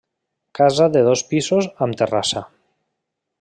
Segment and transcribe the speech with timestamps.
[0.59, 2.45] Casa de dos pisos amb terrassa.